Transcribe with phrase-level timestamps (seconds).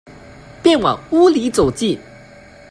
[0.63, 1.95] 便往屋裡走進